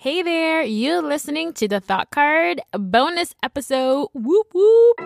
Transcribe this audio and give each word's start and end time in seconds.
Hey 0.00 0.22
there, 0.22 0.62
you're 0.62 1.02
listening 1.02 1.52
to 1.54 1.66
the 1.66 1.80
Thought 1.80 2.12
Card 2.12 2.60
bonus 2.72 3.34
episode. 3.42 4.06
Whoop 4.14 4.46
whoop. 4.54 5.00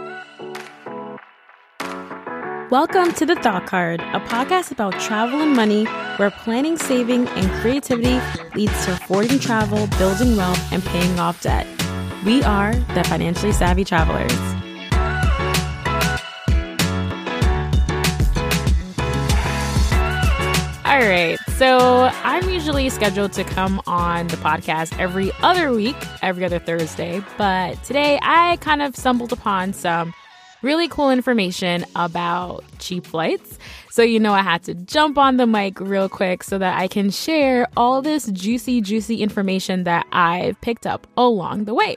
Welcome 2.71 3.15
to 3.15 3.25
the 3.25 3.34
Thought 3.36 3.65
Card, 3.65 4.02
a 4.02 4.20
podcast 4.20 4.70
about 4.70 4.92
travel 5.00 5.41
and 5.41 5.57
money 5.57 5.86
where 6.18 6.31
planning, 6.31 6.76
saving, 6.76 7.26
and 7.26 7.50
creativity 7.63 8.20
leads 8.55 8.84
to 8.84 8.93
affording 8.93 9.39
travel, 9.39 9.86
building 9.96 10.36
wealth, 10.36 10.61
and 10.70 10.85
paying 10.85 11.19
off 11.19 11.41
debt. 11.41 11.67
We 12.27 12.43
are 12.43 12.75
the 12.93 13.03
financially 13.05 13.53
savvy 13.53 13.87
travelers. 13.87 14.31
All 20.85 21.09
right. 21.09 21.39
So 21.63 22.11
I'm 22.25 22.51
usually 22.51 22.91
scheduled 22.91 23.33
to 23.35 23.45
come 23.45 23.81
on 23.87 24.27
the 24.27 24.37
podcast 24.39 24.99
every 24.99 25.31
other 25.43 25.71
week, 25.73 25.95
every 26.21 26.45
other 26.45 26.59
Thursday. 26.59 27.23
But 27.39 27.81
today 27.85 28.19
I 28.21 28.57
kind 28.57 28.82
of 28.82 28.96
stumbled 28.96 29.32
upon 29.32 29.72
some 29.72 30.13
really 30.63 30.89
cool 30.89 31.13
information 31.13 31.85
about 31.95 32.64
cheap 32.80 33.06
flights. 33.06 33.60
So, 33.92 34.02
you 34.02 34.19
know, 34.19 34.33
I 34.33 34.42
had 34.42 34.64
to 34.64 34.74
jump 34.74 35.16
on 35.19 35.36
the 35.36 35.46
mic 35.46 35.78
real 35.78 36.09
quick 36.09 36.42
so 36.42 36.59
that 36.59 36.80
I 36.80 36.88
can 36.88 37.10
share 37.10 37.69
all 37.77 38.02
this 38.02 38.27
juicy, 38.27 38.80
juicy 38.80 39.22
information 39.22 39.84
that 39.84 40.08
I've 40.10 40.60
picked 40.62 40.84
up 40.84 41.06
along 41.16 41.66
the 41.66 41.74
way. 41.74 41.97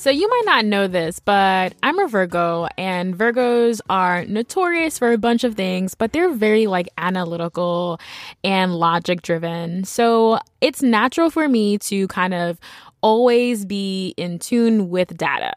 So, 0.00 0.08
you 0.08 0.30
might 0.30 0.44
not 0.46 0.64
know 0.64 0.88
this, 0.88 1.18
but 1.18 1.74
I'm 1.82 1.98
a 1.98 2.08
Virgo, 2.08 2.68
and 2.78 3.14
Virgos 3.14 3.82
are 3.90 4.24
notorious 4.24 4.98
for 4.98 5.12
a 5.12 5.18
bunch 5.18 5.44
of 5.44 5.56
things, 5.56 5.94
but 5.94 6.14
they're 6.14 6.32
very 6.32 6.66
like 6.66 6.88
analytical 6.96 8.00
and 8.42 8.74
logic 8.74 9.20
driven. 9.20 9.84
So, 9.84 10.38
it's 10.62 10.80
natural 10.82 11.28
for 11.28 11.46
me 11.50 11.76
to 11.80 12.08
kind 12.08 12.32
of 12.32 12.58
always 13.02 13.66
be 13.66 14.14
in 14.16 14.38
tune 14.38 14.88
with 14.88 15.18
data. 15.18 15.52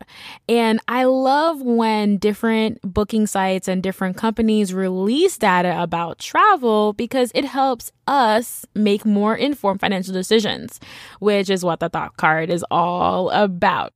And 0.49 0.81
I 0.89 1.05
love 1.05 1.61
when 1.61 2.17
different 2.17 2.81
booking 2.81 3.27
sites 3.27 3.69
and 3.69 3.81
different 3.81 4.17
companies 4.17 4.73
release 4.73 5.37
data 5.37 5.81
about 5.81 6.19
travel 6.19 6.91
because 6.91 7.31
it 7.33 7.45
helps 7.45 7.93
us 8.07 8.65
make 8.75 9.05
more 9.05 9.37
informed 9.37 9.79
financial 9.79 10.13
decisions, 10.13 10.81
which 11.21 11.49
is 11.49 11.63
what 11.63 11.79
the 11.79 11.87
thought 11.87 12.17
card 12.17 12.49
is 12.49 12.65
all 12.69 13.29
about. 13.29 13.93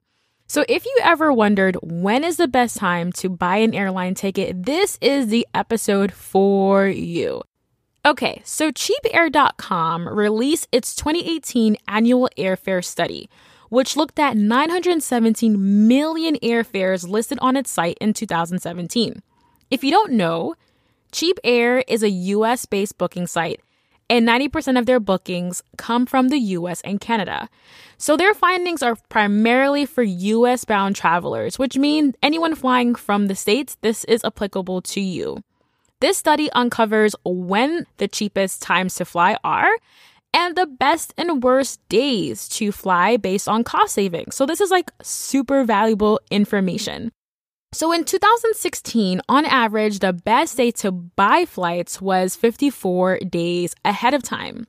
So, 0.50 0.64
if 0.70 0.86
you 0.86 0.98
ever 1.04 1.34
wondered 1.34 1.78
when 1.84 2.24
is 2.24 2.38
the 2.38 2.48
best 2.48 2.78
time 2.78 3.12
to 3.14 3.28
buy 3.28 3.58
an 3.58 3.74
airline 3.74 4.16
ticket, 4.16 4.64
this 4.64 4.98
is 5.02 5.28
the 5.28 5.46
episode 5.54 6.14
for 6.14 6.88
you. 6.88 7.44
Okay, 8.06 8.42
so 8.46 8.72
cheapair.com 8.72 10.08
released 10.08 10.70
its 10.72 10.96
2018 10.96 11.76
annual 11.90 12.30
airfare 12.38 12.84
study, 12.84 13.30
which 13.68 13.98
looked 13.98 14.20
at 14.20 14.38
917 14.38 15.88
million 15.90 16.36
airfares 16.36 17.06
listed 17.06 17.38
on 17.42 17.58
its 17.58 17.70
site 17.70 17.98
in 18.00 18.14
2017. 18.14 19.22
If 19.70 19.84
you 19.84 19.92
don't 19.92 20.14
know, 20.14 20.56
Cheap 21.12 21.40
Air 21.44 21.80
is 21.90 22.04
a 22.04 22.10
US 22.10 22.66
based 22.66 22.98
booking 22.98 23.28
site 23.28 23.60
and 24.10 24.28
90% 24.28 24.80
of 24.80 24.86
their 24.86 25.00
bookings 25.00 25.62
come 25.78 26.06
from 26.06 26.30
the 26.30 26.40
US 26.40 26.82
and 26.82 27.00
Canada. 27.02 27.50
So 27.98 28.16
their 28.16 28.34
findings 28.34 28.82
are 28.82 28.98
primarily 29.10 29.86
for 29.86 30.04
US 30.04 30.66
bound 30.66 30.96
travelers, 30.96 31.60
which 31.60 31.78
means 31.78 32.16
anyone 32.22 32.56
flying 32.56 32.96
from 32.96 33.28
the 33.28 33.36
States, 33.36 33.78
this 33.82 34.04
is 34.06 34.24
applicable 34.24 34.82
to 34.84 35.02
you. 35.02 35.44
This 36.00 36.18
study 36.18 36.50
uncovers 36.52 37.16
when 37.26 37.86
the 37.98 38.08
cheapest 38.08 38.62
times 38.62 38.96
to 38.96 39.06
fly 39.06 39.38
are 39.44 39.72
and 40.34 40.56
the 40.56 40.68
best 40.68 41.14
and 41.18 41.42
worst 41.42 41.80
days 41.90 42.48
to 42.50 42.72
fly 42.72 43.18
based 43.18 43.48
on 43.48 43.64
cost 43.64 43.96
savings. 43.96 44.36
So 44.36 44.46
this 44.46 44.62
is 44.62 44.70
like 44.70 44.92
super 45.02 45.64
valuable 45.64 46.20
information. 46.30 47.12
So 47.78 47.92
in 47.92 48.06
2016, 48.06 49.22
on 49.30 49.46
average, 49.46 50.00
the 50.00 50.12
best 50.12 50.58
day 50.58 50.72
to 50.82 50.92
buy 50.92 51.46
flights 51.46 52.02
was 52.02 52.36
54 52.36 53.20
days 53.20 53.76
ahead 53.86 54.16
of 54.16 54.24
time. 54.24 54.66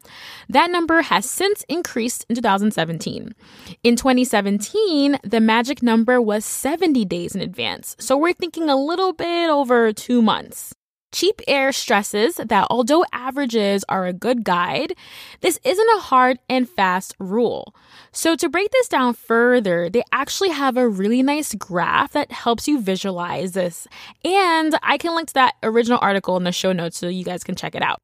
That 0.51 0.71
number 0.71 1.01
has 1.01 1.25
since 1.25 1.65
increased 1.71 2.27
in 2.29 2.35
2017. 2.35 3.35
In 3.83 3.97
2017, 3.97 5.21
the 5.25 5.41
magic 5.41 5.83
number 5.83 6.21
was 6.21 6.45
70 6.45 7.07
days 7.07 7.35
in 7.35 7.41
advance. 7.41 7.97
So 7.99 8.15
we're 8.15 8.35
thinking 8.35 8.69
a 8.69 8.77
little 8.77 9.15
bit 9.15 9.49
over 9.49 9.91
two 9.95 10.21
months. 10.21 10.75
Cheap 11.11 11.41
Air 11.49 11.73
stresses 11.73 12.37
that 12.37 12.67
although 12.69 13.05
averages 13.13 13.85
are 13.89 14.07
a 14.07 14.13
good 14.13 14.45
guide, 14.45 14.95
this 15.41 15.59
isn't 15.65 15.97
a 15.97 16.01
hard 16.01 16.39
and 16.51 16.69
fast 16.69 17.15
rule. 17.19 17.75
So, 18.13 18.37
to 18.37 18.49
break 18.49 18.71
this 18.71 18.89
down 18.89 19.15
further, 19.15 19.89
they 19.89 20.03
actually 20.13 20.51
have 20.51 20.77
a 20.77 20.89
really 20.89 21.23
nice 21.23 21.55
graph 21.55 22.13
that 22.13 22.31
helps 22.31 22.69
you 22.69 22.81
visualize 22.81 23.53
this. 23.53 23.87
And 24.25 24.79
I 24.83 24.99
can 24.99 25.15
link 25.15 25.29
to 25.29 25.35
that 25.35 25.55
original 25.63 25.99
article 26.03 26.37
in 26.37 26.45
the 26.45 26.53
show 26.53 26.73
notes 26.73 26.99
so 26.99 27.09
you 27.09 27.25
guys 27.25 27.43
can 27.43 27.55
check 27.55 27.75
it 27.75 27.83
out. 27.83 28.01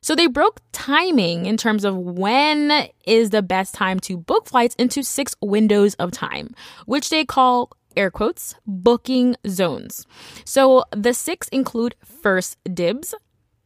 So, 0.00 0.14
they 0.14 0.28
broke 0.28 0.60
timing 0.70 1.46
in 1.46 1.56
terms 1.56 1.84
of 1.84 1.96
when 1.96 2.88
is 3.04 3.30
the 3.30 3.42
best 3.42 3.74
time 3.74 3.98
to 4.00 4.16
book 4.16 4.46
flights 4.46 4.76
into 4.76 5.02
six 5.02 5.34
windows 5.40 5.94
of 5.94 6.12
time, 6.12 6.54
which 6.86 7.10
they 7.10 7.24
call 7.24 7.70
air 7.96 8.10
quotes, 8.10 8.54
booking 8.66 9.36
zones. 9.46 10.06
So 10.44 10.84
the 10.90 11.14
six 11.14 11.48
include 11.48 11.94
first 12.04 12.58
dibs, 12.72 13.14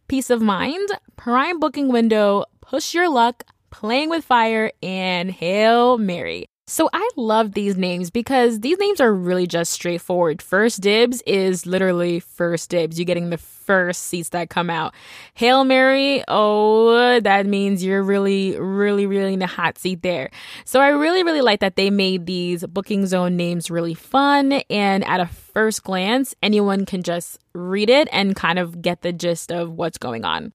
peace 0.09 0.31
of 0.31 0.41
mind, 0.41 0.89
prime 1.17 1.59
booking 1.59 1.89
window, 1.89 2.45
push 2.61 2.95
your 2.95 3.09
luck, 3.09 3.45
playing 3.71 4.11
with 4.11 4.25
fire, 4.25 4.73
and 4.83 5.31
Hail 5.31 5.99
Mary. 5.99 6.47
So 6.69 6.91
I 6.93 7.09
love 7.17 7.53
these 7.53 7.79
names 7.79 8.11
because 8.11 8.61
these 8.61 8.77
names 8.77 9.01
are 9.01 9.13
really 9.13 9.47
just 9.47 9.73
straightforward. 9.73 10.43
First 10.43 10.83
dibs 10.83 11.23
is 11.23 11.65
literally 11.65 12.21
first 12.21 12.69
dibs. 12.69 12.99
You're 12.99 13.07
getting 13.07 13.31
the 13.31 13.39
first 13.39 14.03
seats 14.03 14.29
that 14.31 14.51
come 14.51 14.69
out. 14.69 14.93
Hail 15.33 15.65
Mary, 15.65 16.23
oh, 16.29 17.21
that 17.21 17.47
means 17.47 17.83
you're 17.83 18.03
really, 18.03 18.59
really, 18.61 19.07
really 19.07 19.33
in 19.33 19.39
the 19.39 19.47
hot 19.47 19.79
seat 19.79 20.03
there. 20.03 20.31
So 20.67 20.79
I 20.79 20.89
really, 20.89 21.23
really 21.23 21.41
like 21.41 21.61
that 21.61 21.77
they 21.77 21.89
made 21.89 22.27
these 22.27 22.67
booking 22.67 23.07
zone 23.07 23.35
names 23.35 23.71
really 23.71 23.95
fun. 23.95 24.53
And 24.69 25.07
at 25.07 25.21
a 25.21 25.27
first 25.27 25.85
glance, 25.85 26.35
anyone 26.43 26.85
can 26.85 27.03
just 27.03 27.39
read 27.55 27.89
it 27.89 28.09
and 28.13 28.37
kind 28.37 28.59
of 28.59 28.83
get 28.83 29.01
the 29.01 29.15
gist 29.15 29.51
of 29.51 29.73
what's 29.73 29.97
going 29.97 30.27
on. 30.27 30.53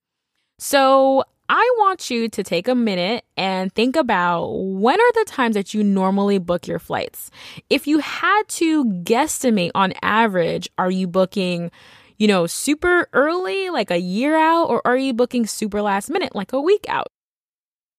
So 0.60 1.24
I 1.50 1.76
want 1.78 2.10
you 2.10 2.30
to 2.30 2.44
take 2.44 2.68
a 2.68 2.76
minute 2.76 3.26
and 3.36 3.74
think 3.74 3.96
about 3.96 4.48
when 4.48 5.00
are 5.00 5.12
the 5.14 5.26
times 5.28 5.56
that 5.56 5.74
you 5.74 5.84
normally 5.84 6.40
book 6.40 6.68
your 6.68 6.80
flights. 6.80 7.30
If 7.70 7.86
you 7.86 8.00
had 8.00 8.44
to 8.50 8.86
guesstimate 8.86 9.72
on 9.76 9.94
average, 10.02 10.70
are 10.78 10.90
you 10.90 11.08
booking, 11.08 11.70
you 12.18 12.28
know, 12.28 12.48
super 12.48 13.10
early, 13.14 13.70
like 13.70 13.92
a 13.92 14.00
year 14.00 14.38
out, 14.38 14.66
or 14.66 14.82
are 14.86 14.98
you 14.98 15.14
booking 15.14 15.46
super 15.46 15.82
last 15.82 16.10
minute, 16.10 16.34
like 16.34 16.54
a 16.54 16.62
week 16.62 16.86
out? 16.88 17.08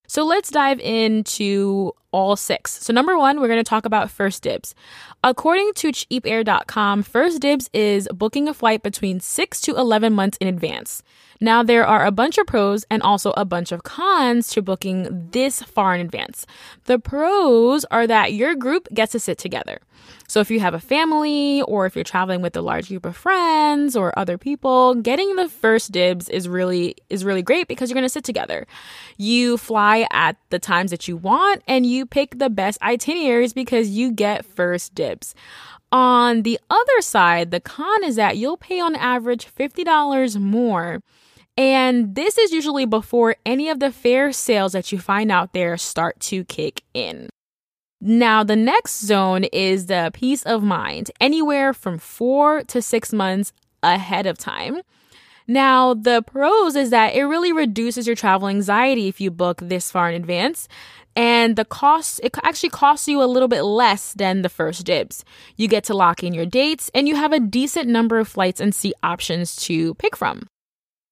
So 0.06 0.25
let's 0.25 0.50
dive 0.50 0.81
into 0.81 1.93
all 2.15 2.37
six. 2.37 2.83
So, 2.83 2.93
number 2.93 3.19
one, 3.19 3.41
we're 3.41 3.49
going 3.49 3.59
to 3.59 3.69
talk 3.69 3.85
about 3.85 4.11
first 4.11 4.43
dibs. 4.43 4.75
According 5.25 5.73
to 5.75 5.89
cheapair.com, 5.89 7.03
first 7.03 7.41
dibs 7.41 7.69
is 7.75 8.09
booking 8.15 8.47
a 8.47 8.55
flight 8.55 8.83
between 8.83 9.19
6 9.21 9.61
to 9.63 9.75
11 9.75 10.13
months 10.13 10.39
in 10.41 10.47
advance. 10.47 11.03
Now, 11.41 11.63
there 11.63 11.87
are 11.87 12.07
a 12.07 12.13
bunch 12.13 12.39
of 12.39 12.47
pros 12.47 12.85
and 12.91 13.03
also 13.03 13.33
a 13.37 13.45
bunch 13.45 13.73
of 13.73 13.83
cons 13.83 14.49
to 14.51 14.63
booking 14.63 15.29
this 15.33 15.63
far 15.63 15.95
in 15.95 16.01
advance. 16.01 16.47
The 16.85 16.99
pros 16.99 17.85
are 17.87 18.07
that 18.07 18.33
your 18.33 18.55
group 18.55 18.89
gets 18.95 19.13
to 19.13 19.19
sit 19.19 19.39
together. 19.39 19.81
So, 20.29 20.41
if 20.41 20.51
you 20.51 20.61
have 20.61 20.75
a 20.75 20.81
family 20.81 21.63
or 21.63 21.87
if 21.87 21.95
you're 21.95 22.05
traveling 22.05 22.41
with 22.41 22.57
a 22.57 22.63
large 22.63 22.89
group 22.89 23.05
of 23.05 23.17
friends 23.17 23.97
or 23.97 24.17
other 24.19 24.39
people, 24.39 24.95
getting 24.95 25.37
the 25.37 25.49
first 25.49 25.93
dibs 25.93 26.29
is 26.29 26.49
really 26.49 26.97
is 27.11 27.25
really 27.25 27.43
great 27.43 27.69
because 27.69 27.91
you're 27.91 27.95
going 27.95 28.05
to 28.05 28.09
sit 28.09 28.25
together. 28.25 28.67
You 29.17 29.59
fly 29.59 30.07
at 30.11 30.37
the 30.51 30.59
times 30.59 30.91
that 30.91 31.09
you 31.09 31.17
want 31.17 31.63
and 31.67 31.85
you 31.85 32.04
pick 32.07 32.39
the 32.39 32.51
best 32.51 32.81
itineraries 32.83 33.53
because 33.53 33.91
you 33.91 34.12
get 34.12 34.45
first 34.45 34.95
dibs. 34.95 35.35
On 35.93 36.43
the 36.43 36.59
other 36.71 37.01
side, 37.01 37.51
the 37.51 37.61
con 37.61 38.03
is 38.05 38.17
that 38.17 38.37
you'll 38.37 38.56
pay 38.56 38.81
on 38.81 38.97
average 38.97 39.47
$50 39.47 40.41
more 40.41 41.01
and 41.56 42.15
this 42.15 42.37
is 42.37 42.51
usually 42.51 42.85
before 42.85 43.37
any 43.47 43.69
of 43.69 43.79
the 43.79 43.93
fare 43.93 44.33
sales 44.33 44.73
that 44.73 44.91
you 44.91 44.99
find 44.99 45.31
out 45.31 45.53
there 45.53 45.77
start 45.77 46.19
to 46.21 46.45
kick 46.45 46.83
in. 46.95 47.29
Now, 48.01 48.43
the 48.43 48.57
next 48.57 49.00
zone 49.00 49.45
is 49.45 49.87
the 49.87 50.11
peace 50.12 50.43
of 50.43 50.62
mind, 50.62 51.11
anywhere 51.21 51.73
from 51.73 51.99
four 51.99 52.62
to 52.65 52.83
six 52.83 53.12
months 53.12 53.53
ahead 53.83 54.27
of 54.27 54.37
time. 54.37 54.81
Now, 55.47 55.95
the 55.95 56.23
pros 56.23 56.75
is 56.75 56.91
that 56.91 57.15
it 57.15 57.23
really 57.23 57.53
reduces 57.53 58.07
your 58.07 58.17
travel 58.17 58.49
anxiety 58.49 59.09
if 59.09 59.21
you 59.21 59.31
book 59.31 59.61
this 59.62 59.91
far 59.91 60.11
in 60.11 60.17
advance. 60.17 60.69
And 61.16 61.56
the 61.56 61.64
cost, 61.64 62.20
it 62.22 62.37
actually 62.43 62.70
costs 62.70 63.06
you 63.08 63.22
a 63.22 63.26
little 63.26 63.49
bit 63.49 63.62
less 63.62 64.14
than 64.14 64.43
the 64.43 64.49
first 64.49 64.84
dibs. 64.84 65.25
You 65.56 65.69
get 65.69 65.84
to 65.84 65.94
lock 65.94 66.22
in 66.25 66.34
your 66.34 66.46
dates 66.46 66.90
and 66.94 67.08
you 67.08 67.16
have 67.16 67.32
a 67.32 67.40
decent 67.40 67.88
number 67.88 68.19
of 68.19 68.28
flights 68.28 68.61
and 68.61 68.75
seat 68.75 68.94
options 69.02 69.56
to 69.66 69.94
pick 69.94 70.16
from. 70.16 70.49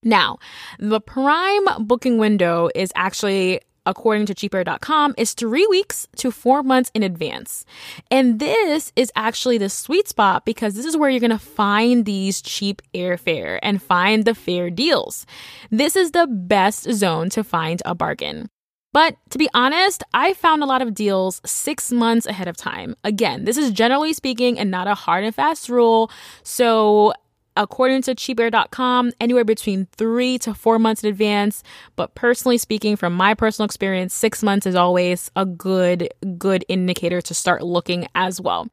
Now, 0.03 0.39
the 0.79 1.01
prime 1.01 1.65
booking 1.87 2.19
window 2.19 2.69
is 2.75 2.91
actually 2.97 3.61
according 3.87 4.27
to 4.27 4.35
cheapair.com, 4.35 5.15
is 5.19 5.35
three 5.35 5.67
weeks 5.67 6.07
to 6.17 6.31
four 6.31 6.63
months 6.63 6.91
in 6.95 7.03
advance. 7.03 7.65
And 8.11 8.39
this 8.39 8.93
is 8.97 9.11
actually 9.17 9.59
the 9.59 9.69
sweet 9.69 10.09
spot 10.09 10.45
because 10.45 10.75
this 10.75 10.87
is 10.87 10.97
where 10.97 11.11
you're 11.11 11.21
going 11.21 11.31
to 11.31 11.39
find 11.39 12.05
these 12.05 12.41
cheap 12.43 12.83
airfare 12.95 13.59
and 13.63 13.83
find 13.83 14.25
the 14.25 14.35
fare 14.35 14.71
deals. 14.71 15.27
This 15.71 15.97
is 15.97 16.13
the 16.13 16.27
best 16.27 16.91
zone 16.93 17.31
to 17.31 17.43
find 17.43 17.83
a 17.85 17.95
bargain. 17.95 18.49
But 18.93 19.17
to 19.31 19.39
be 19.39 19.49
honest, 19.55 20.05
I 20.13 20.35
found 20.35 20.63
a 20.63 20.67
lot 20.67 20.83
of 20.83 20.95
deals 20.95 21.41
six 21.47 21.91
months 21.91 22.27
ahead 22.27 22.49
of 22.49 22.57
time. 22.57 22.95
Again, 23.05 23.45
this 23.45 23.57
is 23.57 23.71
generally 23.71 24.13
speaking 24.13 24.59
and 24.59 24.71
not 24.71 24.87
a 24.87 24.95
hard 24.95 25.25
and 25.25 25.35
fast 25.35 25.69
rule. 25.69 26.11
So 26.43 27.15
according 27.57 28.03
to 28.03 28.15
cheapair.com, 28.15 29.13
anywhere 29.21 29.45
between 29.45 29.87
three 29.93 30.39
to 30.39 30.55
four 30.55 30.79
months 30.79 31.05
in 31.05 31.11
advance. 31.11 31.63
But 31.97 32.15
personally 32.15 32.59
speaking, 32.59 32.97
from 32.97 33.15
my 33.15 33.35
personal 33.35 33.67
experience, 33.67 34.15
six 34.15 34.43
months 34.43 34.67
is 34.67 34.75
always 34.75 35.31
a 35.37 35.45
good, 35.45 36.09
good 36.39 36.65
indicator 36.69 37.21
to 37.23 37.35
start 37.35 37.63
looking 37.63 38.07
as 38.15 38.41
well. 38.41 38.69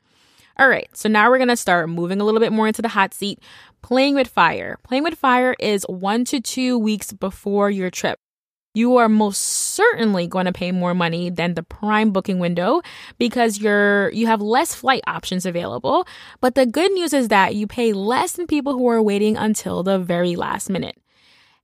All 0.57 0.67
right, 0.67 0.89
so 0.93 1.07
now 1.07 1.29
we're 1.29 1.37
gonna 1.37 1.55
start 1.55 1.89
moving 1.89 2.19
a 2.19 2.25
little 2.25 2.41
bit 2.41 2.51
more 2.51 2.67
into 2.67 2.81
the 2.81 2.89
hot 2.89 3.13
seat. 3.13 3.39
Playing 3.81 4.15
with 4.15 4.27
fire. 4.27 4.77
Playing 4.83 5.03
with 5.03 5.17
fire 5.17 5.55
is 5.57 5.85
one 5.87 6.25
to 6.25 6.41
two 6.41 6.77
weeks 6.77 7.13
before 7.13 7.71
your 7.71 7.89
trip 7.89 8.19
you 8.75 8.97
are 8.97 9.09
most 9.09 9.41
certainly 9.79 10.27
going 10.27 10.45
to 10.45 10.51
pay 10.51 10.71
more 10.73 10.93
money 10.93 11.29
than 11.29 11.53
the 11.53 11.63
prime 11.63 12.11
booking 12.11 12.37
window 12.37 12.81
because 13.17 13.59
you're 13.59 14.09
you 14.11 14.27
have 14.27 14.41
less 14.41 14.75
flight 14.75 15.01
options 15.07 15.45
available 15.45 16.05
but 16.41 16.55
the 16.55 16.65
good 16.65 16.91
news 16.91 17.13
is 17.13 17.29
that 17.29 17.55
you 17.55 17.65
pay 17.65 17.93
less 17.93 18.33
than 18.33 18.45
people 18.45 18.73
who 18.73 18.85
are 18.89 19.01
waiting 19.01 19.37
until 19.37 19.81
the 19.83 19.97
very 19.97 20.35
last 20.35 20.69
minute 20.69 20.97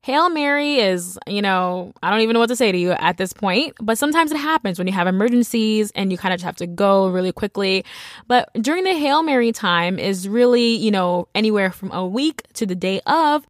Hail 0.06 0.29
Mary 0.29 0.75
is, 0.75 1.17
you 1.25 1.41
know, 1.41 1.91
I 2.03 2.12
don't 2.12 2.19
even 2.19 2.35
know 2.35 2.39
what 2.39 2.50
to 2.50 2.56
say 2.56 2.71
to 2.71 2.77
you 2.77 2.91
at 2.91 3.17
this 3.17 3.33
point, 3.33 3.73
but 3.81 3.97
sometimes 3.97 4.31
it 4.31 4.38
happens 4.38 4.77
when 4.77 4.85
you 4.85 4.94
have 4.94 5.07
emergencies 5.07 5.91
and 5.95 6.12
you 6.12 6.17
kind 6.19 6.31
of 6.31 6.38
just 6.38 6.45
have 6.45 6.57
to 6.57 6.67
go 6.67 7.07
really 7.07 7.31
quickly. 7.31 7.83
But 8.27 8.51
during 8.62 8.83
the 8.83 8.94
Hail 8.94 9.23
Mary 9.23 9.51
time 9.51 9.97
is 9.97 10.29
really, 10.29 10.75
you 10.75 10.91
know, 10.91 11.27
anywhere 11.33 11.71
from 11.71 11.91
a 11.91 12.06
week 12.06 12.44
to 12.53 12.67
the 12.67 12.75
day 12.75 13.01
of 13.07 13.47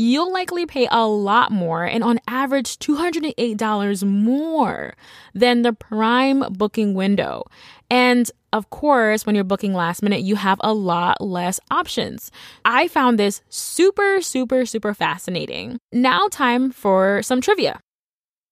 you'll 0.00 0.32
likely 0.32 0.64
pay 0.64 0.88
a 0.90 1.06
lot 1.06 1.52
more 1.52 1.84
and 1.84 2.02
on 2.02 2.18
average 2.26 2.78
$208 2.78 4.04
more 4.04 4.94
than 5.34 5.62
the 5.62 5.74
prime 5.74 6.40
booking 6.52 6.94
window. 6.94 7.44
And 7.90 8.30
of 8.52 8.70
course, 8.70 9.26
when 9.26 9.34
you're 9.34 9.44
booking 9.44 9.74
last 9.74 10.02
minute, 10.02 10.22
you 10.22 10.36
have 10.36 10.58
a 10.62 10.72
lot 10.72 11.20
less 11.20 11.60
options. 11.70 12.30
I 12.64 12.88
found 12.88 13.18
this 13.18 13.42
super, 13.50 14.20
super, 14.22 14.64
super 14.64 14.94
fascinating. 14.94 15.78
Now, 15.92 16.28
time 16.28 16.70
for 16.72 17.22
some 17.22 17.40
trivia. 17.40 17.78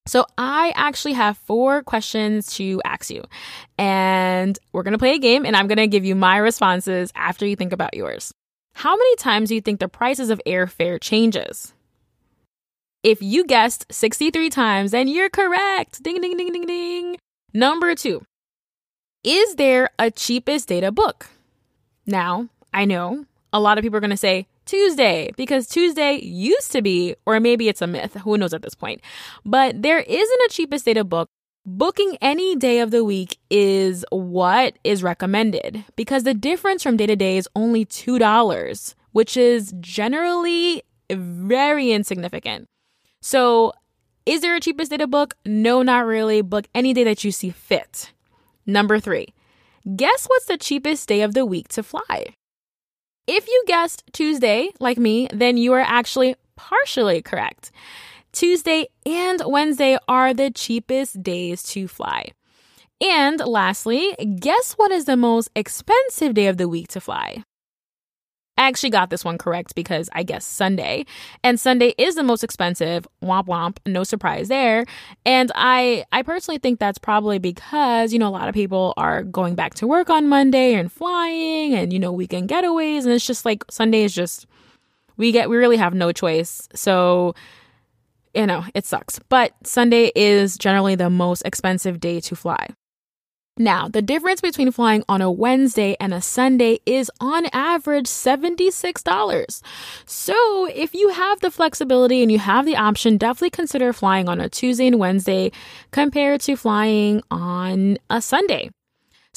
So, 0.06 0.24
I 0.38 0.72
actually 0.74 1.12
have 1.14 1.36
four 1.36 1.82
questions 1.82 2.54
to 2.54 2.80
ask 2.84 3.10
you, 3.10 3.22
and 3.76 4.58
we're 4.72 4.82
gonna 4.82 4.96
play 4.96 5.14
a 5.14 5.18
game, 5.18 5.44
and 5.44 5.54
I'm 5.54 5.68
gonna 5.68 5.86
give 5.86 6.04
you 6.04 6.14
my 6.14 6.38
responses 6.38 7.12
after 7.14 7.44
you 7.44 7.56
think 7.56 7.74
about 7.74 7.94
yours. 7.94 8.32
How 8.78 8.94
many 8.94 9.16
times 9.16 9.48
do 9.48 9.56
you 9.56 9.60
think 9.60 9.80
the 9.80 9.88
prices 9.88 10.30
of 10.30 10.40
airfare 10.46 11.00
changes? 11.00 11.74
If 13.02 13.20
you 13.20 13.44
guessed 13.44 13.86
63 13.90 14.50
times, 14.50 14.92
then 14.92 15.08
you're 15.08 15.28
correct. 15.28 16.00
Ding, 16.00 16.20
ding, 16.20 16.36
ding, 16.36 16.52
ding, 16.52 16.64
ding. 16.64 17.16
Number 17.52 17.96
two, 17.96 18.22
is 19.24 19.56
there 19.56 19.90
a 19.98 20.12
cheapest 20.12 20.68
day 20.68 20.80
to 20.80 20.92
book? 20.92 21.28
Now, 22.06 22.50
I 22.72 22.84
know 22.84 23.26
a 23.52 23.58
lot 23.58 23.78
of 23.78 23.82
people 23.82 23.96
are 23.96 24.00
going 24.00 24.10
to 24.10 24.16
say 24.16 24.46
Tuesday 24.64 25.32
because 25.36 25.66
Tuesday 25.66 26.20
used 26.20 26.70
to 26.70 26.80
be, 26.80 27.16
or 27.26 27.40
maybe 27.40 27.68
it's 27.68 27.82
a 27.82 27.88
myth, 27.88 28.14
who 28.22 28.38
knows 28.38 28.54
at 28.54 28.62
this 28.62 28.76
point. 28.76 29.00
But 29.44 29.82
there 29.82 29.98
isn't 29.98 30.40
a 30.46 30.50
cheapest 30.50 30.84
day 30.84 30.94
to 30.94 31.02
book 31.02 31.28
Booking 31.70 32.16
any 32.22 32.56
day 32.56 32.80
of 32.80 32.92
the 32.92 33.04
week 33.04 33.36
is 33.50 34.02
what 34.08 34.78
is 34.84 35.02
recommended 35.02 35.84
because 35.96 36.22
the 36.22 36.32
difference 36.32 36.82
from 36.82 36.96
day 36.96 37.04
to 37.04 37.14
day 37.14 37.36
is 37.36 37.46
only 37.54 37.84
$2, 37.84 38.94
which 39.12 39.36
is 39.36 39.74
generally 39.78 40.82
very 41.10 41.92
insignificant. 41.92 42.68
So, 43.20 43.74
is 44.24 44.40
there 44.40 44.56
a 44.56 44.60
cheapest 44.60 44.92
day 44.92 44.96
to 44.96 45.06
book? 45.06 45.34
No, 45.44 45.82
not 45.82 46.06
really. 46.06 46.40
Book 46.40 46.66
any 46.74 46.94
day 46.94 47.04
that 47.04 47.22
you 47.22 47.30
see 47.30 47.50
fit. 47.50 48.12
Number 48.64 48.98
three, 48.98 49.34
guess 49.94 50.24
what's 50.24 50.46
the 50.46 50.56
cheapest 50.56 51.06
day 51.06 51.20
of 51.20 51.34
the 51.34 51.44
week 51.44 51.68
to 51.68 51.82
fly? 51.82 52.34
If 53.26 53.46
you 53.46 53.64
guessed 53.66 54.04
Tuesday, 54.14 54.70
like 54.80 54.96
me, 54.96 55.28
then 55.34 55.58
you 55.58 55.74
are 55.74 55.80
actually 55.80 56.34
partially 56.56 57.20
correct. 57.20 57.72
Tuesday 58.38 58.86
and 59.04 59.42
Wednesday 59.46 59.98
are 60.06 60.32
the 60.32 60.48
cheapest 60.52 61.24
days 61.24 61.60
to 61.64 61.88
fly. 61.88 62.28
And 63.00 63.40
lastly, 63.40 64.14
guess 64.38 64.74
what 64.74 64.92
is 64.92 65.06
the 65.06 65.16
most 65.16 65.50
expensive 65.56 66.34
day 66.34 66.46
of 66.46 66.56
the 66.56 66.68
week 66.68 66.86
to 66.90 67.00
fly? 67.00 67.42
I 68.56 68.68
actually 68.68 68.90
got 68.90 69.10
this 69.10 69.24
one 69.24 69.38
correct 69.38 69.74
because 69.74 70.08
I 70.12 70.22
guess 70.22 70.46
Sunday. 70.46 71.04
And 71.42 71.58
Sunday 71.58 71.94
is 71.98 72.14
the 72.14 72.22
most 72.22 72.44
expensive. 72.44 73.08
Womp 73.24 73.46
womp. 73.46 73.78
No 73.86 74.04
surprise 74.04 74.46
there. 74.46 74.84
And 75.26 75.50
I 75.56 76.04
I 76.12 76.22
personally 76.22 76.58
think 76.58 76.78
that's 76.78 76.98
probably 76.98 77.40
because, 77.40 78.12
you 78.12 78.20
know, 78.20 78.28
a 78.28 78.30
lot 78.30 78.46
of 78.46 78.54
people 78.54 78.94
are 78.96 79.24
going 79.24 79.56
back 79.56 79.74
to 79.74 79.88
work 79.88 80.10
on 80.10 80.28
Monday 80.28 80.74
and 80.74 80.92
flying 80.92 81.74
and, 81.74 81.92
you 81.92 81.98
know, 81.98 82.12
weekend 82.12 82.48
getaways. 82.48 83.02
And 83.02 83.10
it's 83.10 83.26
just 83.26 83.44
like 83.44 83.64
Sunday 83.68 84.04
is 84.04 84.14
just 84.14 84.46
we 85.16 85.32
get 85.32 85.50
we 85.50 85.56
really 85.56 85.76
have 85.76 85.92
no 85.92 86.12
choice. 86.12 86.68
So 86.72 87.34
you 88.34 88.46
know, 88.46 88.64
it 88.74 88.86
sucks. 88.86 89.18
But 89.28 89.52
Sunday 89.64 90.12
is 90.14 90.56
generally 90.56 90.94
the 90.94 91.10
most 91.10 91.42
expensive 91.44 92.00
day 92.00 92.20
to 92.20 92.36
fly. 92.36 92.68
Now, 93.60 93.88
the 93.88 94.02
difference 94.02 94.40
between 94.40 94.70
flying 94.70 95.02
on 95.08 95.20
a 95.20 95.32
Wednesday 95.32 95.96
and 95.98 96.14
a 96.14 96.20
Sunday 96.20 96.78
is 96.86 97.10
on 97.20 97.46
average 97.52 98.06
$76. 98.06 99.62
So, 100.06 100.66
if 100.66 100.94
you 100.94 101.08
have 101.08 101.40
the 101.40 101.50
flexibility 101.50 102.22
and 102.22 102.30
you 102.30 102.38
have 102.38 102.64
the 102.64 102.76
option, 102.76 103.16
definitely 103.16 103.50
consider 103.50 103.92
flying 103.92 104.28
on 104.28 104.40
a 104.40 104.48
Tuesday 104.48 104.86
and 104.86 105.00
Wednesday 105.00 105.50
compared 105.90 106.40
to 106.42 106.54
flying 106.54 107.20
on 107.32 107.98
a 108.08 108.22
Sunday. 108.22 108.70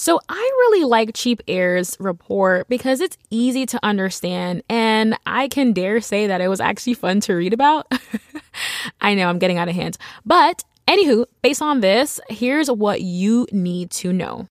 So 0.02 0.20
I 0.28 0.34
really 0.34 0.86
like 0.86 1.12
Cheap 1.14 1.44
Air's 1.48 1.96
report 2.00 2.68
because 2.68 3.02
it's 3.02 3.18
easy 3.30 3.68
to 3.68 3.80
understand 3.84 4.64
and 4.68 5.16
I 5.28 5.48
can 5.48 5.74
dare 5.74 6.02
say 6.02 6.26
that 6.26 6.42
it 6.42 6.48
was 6.48 6.60
actually 6.60 6.96
fun 6.96 7.20
to 7.22 7.36
read 7.36 7.54
about. 7.54 7.86
I 9.02 9.14
know 9.14 9.28
I'm 9.28 9.40
getting 9.40 9.58
out 9.58 9.70
of 9.70 9.76
hand. 9.76 9.98
But 10.26 10.64
anywho, 10.88 11.26
based 11.42 11.62
on 11.62 11.82
this, 11.82 12.20
here's 12.30 12.70
what 12.70 13.02
you 13.02 13.48
need 13.52 13.92
to 13.92 14.14
know. 14.14 14.48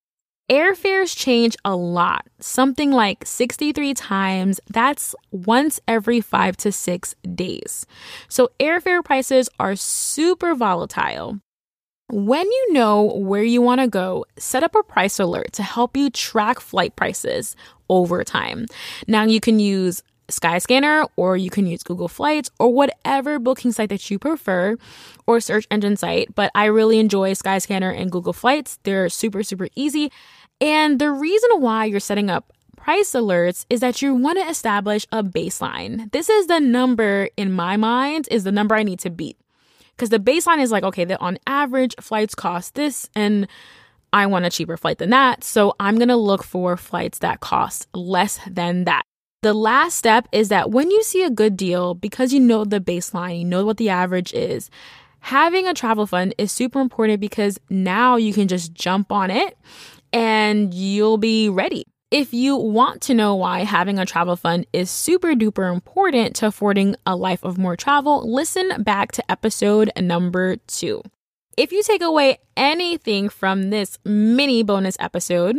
Airfares 0.51 1.17
change 1.17 1.57
a 1.65 1.77
lot, 1.77 2.27
something 2.41 2.91
like 2.91 3.25
63 3.25 3.95
times. 3.95 4.61
That's 4.69 5.15
once 5.31 5.79
every 5.87 6.21
five 6.21 6.57
to 6.59 6.73
six 6.73 7.15
days. 7.37 7.87
So 8.27 8.51
airfare 8.59 9.05
prices 9.05 9.49
are 9.61 9.77
super 9.77 10.57
volatile. 10.57 11.39
When 12.13 12.45
you 12.45 12.73
know 12.73 13.05
where 13.05 13.45
you 13.45 13.63
want 13.63 13.81
to 13.81 13.87
go, 13.87 14.25
set 14.37 14.65
up 14.65 14.75
a 14.75 14.83
price 14.83 15.21
alert 15.21 15.53
to 15.53 15.63
help 15.63 15.97
you 15.97 16.11
track 16.11 16.59
flight 16.59 16.97
prices 16.97 17.55
over 17.89 18.25
time. 18.25 18.67
Now 19.07 19.23
you 19.23 19.39
can 19.39 19.61
use 19.61 20.03
Skyscanner 20.31 21.09
or 21.17 21.37
you 21.37 21.51
can 21.51 21.67
use 21.67 21.83
Google 21.83 22.09
Flights 22.09 22.51
or 22.59 22.73
whatever 22.73 23.39
booking 23.39 23.73
site 23.73 23.89
that 23.91 24.11
you 24.11 24.19
prefer 24.19 24.77
or 25.27 25.41
search 25.41 25.67
engine 25.71 25.97
site. 25.97 26.35
But 26.35 26.51
I 26.55 26.67
really 26.67 26.99
enjoy 26.99 27.33
Skyscanner 27.33 27.97
and 27.97 28.11
Google 28.11 28.33
Flights. 28.33 28.79
They're 28.83 29.09
super, 29.09 29.43
super 29.43 29.69
easy. 29.75 30.11
And 30.61 30.99
the 30.99 31.11
reason 31.11 31.51
why 31.61 31.87
you're 31.87 32.01
setting 32.01 32.31
up 32.31 32.53
price 32.77 33.13
alerts 33.13 33.67
is 33.69 33.81
that 33.81 34.03
you 34.03 34.15
want 34.15 34.39
to 34.39 34.49
establish 34.49 35.07
a 35.13 35.23
baseline. 35.23 36.11
This 36.13 36.29
is 36.29 36.47
the 36.47 36.61
number 36.61 37.29
in 37.37 37.53
my 37.53 37.77
mind 37.77 38.27
is 38.31 38.45
the 38.45 38.53
number 38.53 38.75
I 38.75 38.83
need 38.83 38.99
to 39.01 39.11
beat 39.11 39.37
because 40.01 40.09
the 40.09 40.19
baseline 40.19 40.61
is 40.61 40.73
like, 40.73 40.83
okay, 40.83 41.05
that 41.05 41.21
on 41.21 41.39
average 41.47 41.95
flights 42.01 42.35
cost 42.35 42.75
this 42.75 43.09
and 43.15 43.47
I 44.13 44.27
want 44.27 44.45
a 44.45 44.51
cheaper 44.51 44.77
flight 44.77 44.99
than 44.99 45.11
that. 45.11 45.45
So 45.45 45.75
I'm 45.79 45.97
going 45.97 46.09
to 46.09 46.17
look 46.17 46.43
for 46.43 46.77
flights 46.77 47.19
that 47.19 47.41
cost 47.41 47.87
less 47.95 48.41
than 48.49 48.85
that. 48.85 49.03
The 49.43 49.55
last 49.55 49.97
step 49.97 50.29
is 50.33 50.51
that 50.51 50.71
when 50.71 50.91
you 50.91 51.03
see 51.03 51.23
a 51.23 51.31
good 51.31 51.57
deal, 51.57 51.95
because 51.95 52.33
you 52.33 52.41
know 52.41 52.65
the 52.67 52.79
baseline, 52.79 53.39
you 53.39 53.45
know 53.47 53.65
what 53.65 53.79
the 53.79 53.89
average 53.89 54.35
is, 54.35 54.69
having 55.21 55.67
a 55.67 55.73
travel 55.73 56.07
fund 56.07 56.35
is 56.37 56.53
super 56.53 56.79
important 56.79 57.21
because 57.21 57.59
now 57.71 58.17
you 58.17 58.35
can 58.35 58.49
just 58.49 58.75
jump 58.75 59.11
on 59.11 59.31
it 59.31 59.57
and 60.13 60.75
you'll 60.75 61.17
be 61.17 61.49
ready. 61.49 61.87
If 62.11 62.35
you 62.35 62.57
want 62.57 63.01
to 63.03 63.15
know 63.15 63.35
why 63.35 63.61
having 63.61 63.99
a 63.99 64.05
travel 64.05 64.37
fund 64.37 64.67
is 64.75 64.91
super 64.91 65.29
duper 65.29 65.73
important 65.73 66.37
to 66.37 66.49
affording 66.49 66.97
a 67.07 67.17
life 67.17 67.43
of 67.43 67.57
more 67.57 67.77
travel, 67.77 68.31
listen 68.31 68.83
back 68.83 69.13
to 69.13 69.31
episode 69.31 69.91
number 69.99 70.57
two. 70.67 71.03
If 71.57 71.73
you 71.73 71.83
take 71.83 72.03
away 72.03 72.41
anything 72.57 73.31
from 73.31 73.71
this 73.71 73.99
mini 74.05 74.63
bonus 74.65 74.97
episode, 74.99 75.59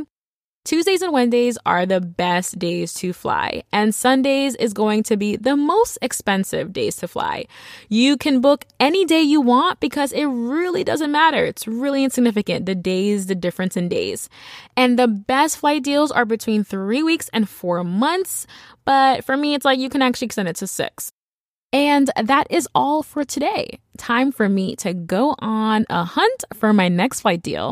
Tuesdays 0.64 1.02
and 1.02 1.12
Wednesdays 1.12 1.58
are 1.66 1.88
the 1.88 2.00
best 2.00 2.60
days 2.60 2.94
to 2.94 3.14
fly, 3.14 3.64
and 3.74 3.96
Sundays 3.96 4.54
is 4.56 4.74
going 4.74 5.02
to 5.04 5.18
be 5.18 5.36
the 5.36 5.58
most 5.58 5.98
expensive 6.04 6.72
days 6.72 6.98
to 6.98 7.08
fly. 7.08 7.46
You 7.90 8.16
can 8.16 8.42
book 8.42 8.66
any 8.80 9.04
day 9.06 9.22
you 9.22 9.42
want 9.42 9.80
because 9.80 10.12
it 10.12 10.26
really 10.26 10.84
doesn't 10.84 11.12
matter. 11.12 11.44
It's 11.44 11.68
really 11.68 12.04
insignificant, 12.04 12.68
the 12.68 12.76
days, 12.76 13.26
the 13.26 13.34
difference 13.34 13.76
in 13.76 13.90
days. 13.90 14.30
And 14.78 15.00
the 15.00 15.08
best 15.08 15.58
flight 15.58 15.84
deals 15.84 16.12
are 16.12 16.26
between 16.26 16.64
three 16.64 17.02
weeks 17.02 17.28
and 17.34 17.50
four 17.50 17.84
months, 17.84 18.46
but 18.86 19.26
for 19.26 19.36
me, 19.36 19.56
it's 19.56 19.66
like 19.66 19.80
you 19.80 19.90
can 19.90 20.04
actually 20.04 20.28
extend 20.28 20.48
it 20.48 20.58
to 20.58 20.68
six. 20.68 21.12
And 21.74 22.12
that 22.22 22.48
is 22.50 22.68
all 22.76 23.02
for 23.02 23.24
today. 23.24 23.80
Time 23.98 24.32
for 24.32 24.50
me 24.50 24.76
to 24.78 24.94
go 24.94 25.36
on 25.40 25.86
a 25.90 26.04
hunt 26.04 26.44
for 26.54 26.74
my 26.74 26.90
next 26.90 27.22
flight 27.22 27.42
deal. 27.42 27.70